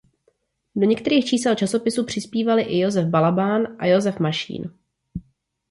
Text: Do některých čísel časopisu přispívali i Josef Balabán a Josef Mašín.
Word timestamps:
Do 0.75 0.85
některých 0.87 1.25
čísel 1.25 1.55
časopisu 1.55 2.05
přispívali 2.05 2.63
i 2.63 2.79
Josef 2.79 3.07
Balabán 3.07 3.61
a 3.79 3.85
Josef 3.85 4.19
Mašín. 4.19 4.73